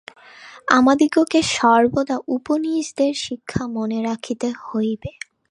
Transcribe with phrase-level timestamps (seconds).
[0.67, 5.11] আমাদিগকে সর্বদা উপনিষদের শিক্ষা মনে রাখিতে হইবে।